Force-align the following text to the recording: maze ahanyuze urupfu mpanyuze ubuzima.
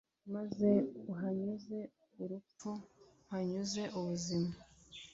maze 0.33 0.69
ahanyuze 1.11 1.77
urupfu 2.21 2.69
mpanyuze 3.25 3.83
ubuzima. 3.99 4.53